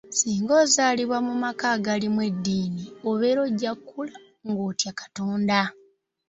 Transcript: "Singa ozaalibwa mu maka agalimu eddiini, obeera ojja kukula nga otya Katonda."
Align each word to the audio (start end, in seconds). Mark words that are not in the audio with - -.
"Singa 0.17 0.53
ozaalibwa 0.63 1.17
mu 1.27 1.33
maka 1.43 1.65
agalimu 1.75 2.19
eddiini, 2.29 2.85
obeera 3.09 3.39
ojja 3.47 3.71
kukula 3.79 4.15
nga 4.49 4.61
otya 4.69 4.91
Katonda." 4.99 5.59